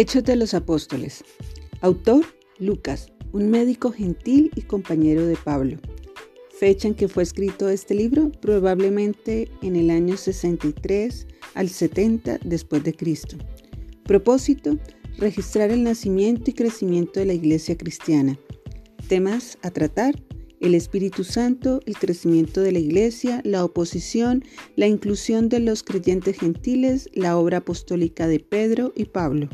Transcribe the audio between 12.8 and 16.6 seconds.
de Cristo. Propósito, registrar el nacimiento y